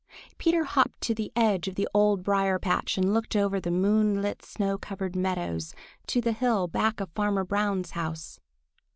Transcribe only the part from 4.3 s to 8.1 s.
snow covered meadows to the hill back of Farmer Brown's